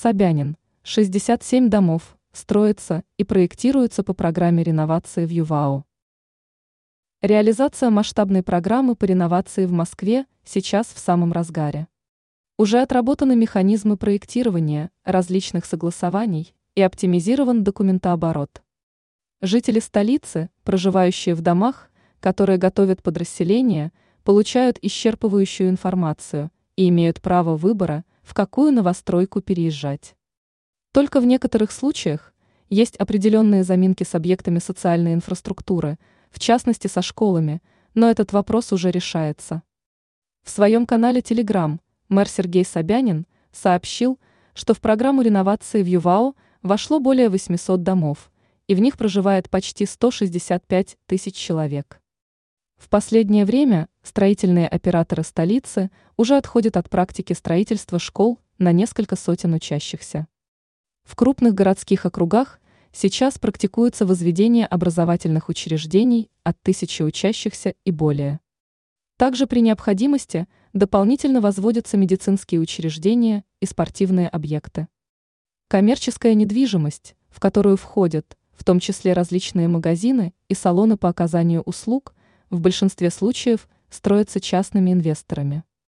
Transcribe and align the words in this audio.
Собянин. 0.00 0.56
67 0.84 1.68
домов 1.68 2.16
строятся 2.30 3.02
и 3.16 3.24
проектируются 3.24 4.04
по 4.04 4.14
программе 4.14 4.62
реновации 4.62 5.26
в 5.26 5.30
ЮВАО. 5.30 5.84
Реализация 7.20 7.90
масштабной 7.90 8.44
программы 8.44 8.94
по 8.94 9.06
реновации 9.06 9.66
в 9.66 9.72
Москве 9.72 10.26
сейчас 10.44 10.86
в 10.86 11.00
самом 11.00 11.32
разгаре. 11.32 11.88
Уже 12.58 12.80
отработаны 12.80 13.34
механизмы 13.34 13.96
проектирования, 13.96 14.92
различных 15.02 15.64
согласований 15.64 16.54
и 16.76 16.82
оптимизирован 16.82 17.64
документооборот. 17.64 18.62
Жители 19.40 19.80
столицы, 19.80 20.48
проживающие 20.62 21.34
в 21.34 21.40
домах, 21.40 21.90
которые 22.20 22.58
готовят 22.58 23.02
под 23.02 23.18
расселение, 23.18 23.90
получают 24.22 24.78
исчерпывающую 24.78 25.68
информацию 25.68 26.52
и 26.76 26.88
имеют 26.88 27.20
право 27.20 27.56
выбора, 27.56 28.04
в 28.28 28.34
какую 28.34 28.72
новостройку 28.72 29.40
переезжать. 29.40 30.14
Только 30.92 31.18
в 31.18 31.24
некоторых 31.24 31.72
случаях 31.72 32.34
есть 32.68 32.94
определенные 32.96 33.64
заминки 33.64 34.04
с 34.04 34.14
объектами 34.14 34.58
социальной 34.58 35.14
инфраструктуры, 35.14 35.98
в 36.30 36.38
частности 36.38 36.88
со 36.88 37.00
школами, 37.00 37.62
но 37.94 38.10
этот 38.10 38.34
вопрос 38.34 38.70
уже 38.70 38.90
решается. 38.90 39.62
В 40.42 40.50
своем 40.50 40.84
канале 40.84 41.22
Telegram 41.22 41.78
мэр 42.10 42.28
Сергей 42.28 42.66
Собянин 42.66 43.26
сообщил, 43.50 44.20
что 44.52 44.74
в 44.74 44.82
программу 44.82 45.22
реновации 45.22 45.82
в 45.82 45.86
ЮВАО 45.86 46.34
вошло 46.60 47.00
более 47.00 47.30
800 47.30 47.82
домов, 47.82 48.30
и 48.66 48.74
в 48.74 48.80
них 48.80 48.98
проживает 48.98 49.48
почти 49.48 49.86
165 49.86 50.98
тысяч 51.06 51.34
человек. 51.34 52.02
В 52.78 52.88
последнее 52.88 53.44
время 53.44 53.88
строительные 54.02 54.68
операторы 54.68 55.24
столицы 55.24 55.90
уже 56.16 56.36
отходят 56.36 56.76
от 56.76 56.88
практики 56.88 57.32
строительства 57.32 57.98
школ 57.98 58.38
на 58.58 58.72
несколько 58.72 59.16
сотен 59.16 59.52
учащихся. 59.52 60.28
В 61.02 61.16
крупных 61.16 61.54
городских 61.54 62.06
округах 62.06 62.60
сейчас 62.92 63.38
практикуется 63.38 64.06
возведение 64.06 64.64
образовательных 64.64 65.48
учреждений 65.48 66.30
от 66.44 66.60
тысячи 66.62 67.02
учащихся 67.02 67.74
и 67.84 67.90
более. 67.90 68.40
Также 69.16 69.48
при 69.48 69.60
необходимости 69.60 70.46
дополнительно 70.72 71.40
возводятся 71.40 71.96
медицинские 71.96 72.60
учреждения 72.60 73.44
и 73.60 73.66
спортивные 73.66 74.28
объекты. 74.28 74.86
Коммерческая 75.66 76.34
недвижимость, 76.34 77.16
в 77.28 77.40
которую 77.40 77.76
входят 77.76 78.36
в 78.52 78.64
том 78.64 78.80
числе 78.80 79.12
различные 79.12 79.68
магазины 79.68 80.34
и 80.48 80.54
салоны 80.54 80.96
по 80.96 81.08
оказанию 81.08 81.62
услуг, 81.62 82.14
в 82.50 82.60
большинстве 82.60 83.10
случаев 83.10 83.68
строятся 83.90 84.40
частными 84.40 84.92
инвесторами. 84.92 85.64